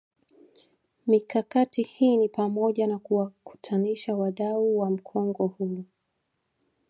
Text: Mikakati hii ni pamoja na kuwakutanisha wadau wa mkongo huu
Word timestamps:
Mikakati 1.07 1.83
hii 1.83 2.17
ni 2.17 2.29
pamoja 2.29 2.87
na 2.87 2.99
kuwakutanisha 2.99 4.15
wadau 4.15 4.77
wa 4.77 4.89
mkongo 4.91 5.47
huu 5.47 5.83